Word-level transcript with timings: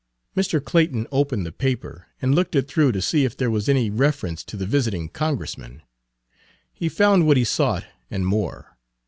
Mr. 0.35 0.59
Clayton 0.65 1.05
opened 1.11 1.45
the 1.45 1.51
paper 1.51 2.07
and 2.19 2.33
looked 2.33 2.55
it 2.55 2.67
through 2.67 2.91
to 2.91 3.03
see 3.03 3.23
if 3.23 3.37
there 3.37 3.51
was 3.51 3.69
any 3.69 3.91
reference 3.91 4.43
to 4.43 4.57
the 4.57 4.65
visiting 4.65 5.07
Congressman. 5.07 5.83
He 6.73 6.89
found 6.89 7.27
what 7.27 7.37
he 7.37 7.43
sought 7.43 7.85
and 8.09 8.25
more. 8.25 8.79